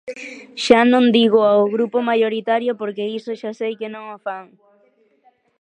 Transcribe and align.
Xa 0.63 0.81
non 0.93 1.05
digo 1.17 1.39
ao 1.45 1.63
grupo 1.75 1.97
maioritario, 2.09 2.71
porque 2.81 3.09
iso 3.17 3.31
xa 3.41 3.51
sei 3.59 3.73
que 3.79 3.91
non 3.95 4.03
o 4.15 4.17
fan. 4.25 4.45